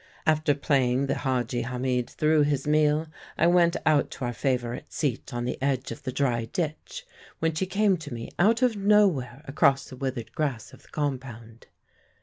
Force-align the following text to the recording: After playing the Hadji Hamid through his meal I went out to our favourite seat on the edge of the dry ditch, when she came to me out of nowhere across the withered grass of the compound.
After 0.25 0.55
playing 0.55 1.05
the 1.05 1.13
Hadji 1.19 1.61
Hamid 1.61 2.09
through 2.09 2.41
his 2.41 2.65
meal 2.65 3.05
I 3.37 3.45
went 3.45 3.75
out 3.85 4.09
to 4.11 4.25
our 4.25 4.33
favourite 4.33 4.91
seat 4.91 5.31
on 5.31 5.45
the 5.45 5.61
edge 5.61 5.91
of 5.91 6.01
the 6.01 6.11
dry 6.11 6.45
ditch, 6.45 7.05
when 7.37 7.53
she 7.53 7.67
came 7.67 7.97
to 7.97 8.11
me 8.11 8.31
out 8.39 8.63
of 8.63 8.75
nowhere 8.75 9.43
across 9.47 9.87
the 9.87 9.95
withered 9.95 10.31
grass 10.33 10.73
of 10.73 10.81
the 10.81 10.89
compound. 10.89 11.67